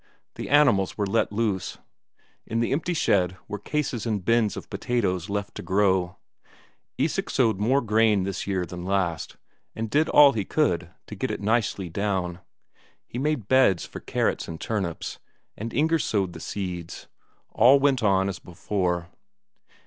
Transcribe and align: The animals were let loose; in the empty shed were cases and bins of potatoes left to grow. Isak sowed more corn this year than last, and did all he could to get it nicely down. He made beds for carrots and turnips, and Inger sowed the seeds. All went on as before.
The 0.33 0.49
animals 0.49 0.97
were 0.97 1.05
let 1.05 1.31
loose; 1.31 1.77
in 2.47 2.59
the 2.59 2.71
empty 2.71 2.95
shed 2.95 3.37
were 3.47 3.59
cases 3.59 4.07
and 4.07 4.25
bins 4.25 4.57
of 4.57 4.67
potatoes 4.71 5.29
left 5.29 5.53
to 5.53 5.61
grow. 5.61 6.17
Isak 6.97 7.29
sowed 7.29 7.59
more 7.59 7.83
corn 7.85 8.23
this 8.23 8.47
year 8.47 8.65
than 8.65 8.81
last, 8.83 9.37
and 9.75 9.91
did 9.91 10.09
all 10.09 10.31
he 10.31 10.43
could 10.43 10.89
to 11.05 11.13
get 11.13 11.29
it 11.29 11.39
nicely 11.39 11.87
down. 11.87 12.39
He 13.05 13.19
made 13.19 13.47
beds 13.47 13.85
for 13.85 13.99
carrots 13.99 14.47
and 14.47 14.59
turnips, 14.59 15.19
and 15.55 15.71
Inger 15.71 15.99
sowed 15.99 16.33
the 16.33 16.39
seeds. 16.39 17.05
All 17.51 17.77
went 17.79 18.01
on 18.01 18.27
as 18.27 18.39
before. 18.39 19.11